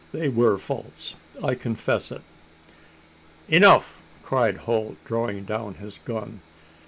"They 0.13 0.29
were 0.29 0.57
false 0.57 1.13
I 1.43 1.53
confess 1.53 2.11
it." 2.11 2.23
"Enuf!" 3.47 4.01
cried 4.23 4.57
Holt, 4.65 4.95
drawing 5.05 5.43
down 5.43 5.75
his 5.75 5.99
gun. 5.99 6.41